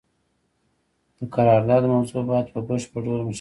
د 1.17 1.19
قرارداد 1.35 1.83
موضوع 1.93 2.21
باید 2.29 2.47
په 2.53 2.59
بشپړ 2.67 2.99
ډول 3.05 3.19
مشخصه 3.21 3.25
وي. 3.25 3.29